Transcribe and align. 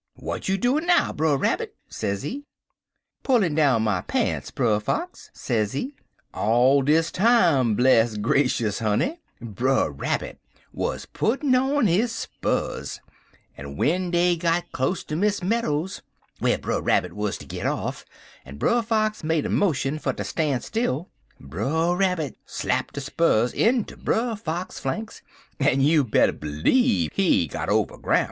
"'W'at 0.17 0.49
you 0.49 0.57
doin' 0.57 0.87
now, 0.87 1.13
Brer 1.13 1.37
Rabbit?' 1.37 1.75
sezee. 1.87 2.43
"'Pullin' 3.21 3.53
down 3.53 3.83
my 3.83 4.01
pants, 4.01 4.49
Brer 4.49 4.79
Fox,' 4.79 5.29
sezee. 5.31 5.93
"All 6.33 6.81
de 6.81 7.03
time, 7.03 7.75
bless 7.75 8.17
grashus, 8.17 8.79
honey, 8.79 9.19
Brer 9.39 9.91
Rabbit 9.91 10.39
wer' 10.73 10.97
puttin' 11.13 11.53
on 11.53 11.85
his 11.85 12.11
spurrers, 12.11 12.99
en 13.55 13.75
w'en 13.75 14.09
dey 14.09 14.35
got 14.37 14.71
close 14.71 15.03
to 15.03 15.15
Miss 15.15 15.43
Meadows's, 15.43 16.01
whar 16.39 16.57
Brer 16.57 16.81
Rabbit 16.81 17.13
wuz 17.13 17.33
to 17.37 17.45
git 17.45 17.67
off, 17.67 18.03
en 18.43 18.57
Brer 18.57 18.81
Fox 18.81 19.23
made 19.23 19.45
a 19.45 19.49
motion 19.49 19.99
fer 19.99 20.13
ter 20.13 20.23
stan' 20.23 20.61
still, 20.61 21.09
Brer 21.39 21.95
Rabbit 21.95 22.37
slap 22.47 22.91
de 22.91 23.01
spurrers 23.01 23.53
into 23.53 23.95
Brer 23.97 24.35
Fox 24.35 24.79
flanks, 24.79 25.21
en 25.59 25.79
you 25.79 26.03
better 26.03 26.33
b'leeve 26.33 27.11
he 27.13 27.45
got 27.45 27.69
over 27.69 27.99
groun'. 27.99 28.19